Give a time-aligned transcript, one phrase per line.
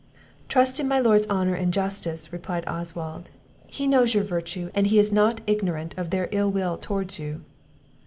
[0.49, 3.29] "Trust in my lord's honour and justice," replied Oswald;
[3.67, 7.41] "he knows your virtue, and he is not ignorant of their ill will towards you."